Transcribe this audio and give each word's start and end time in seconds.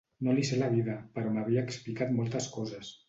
No 0.27 0.33
li 0.37 0.45
sé 0.47 0.57
la 0.61 0.69
vida, 0.71 0.95
però 1.17 1.33
m'havia 1.35 1.67
explicat 1.69 2.17
moltes 2.17 2.49
coses. 2.57 2.93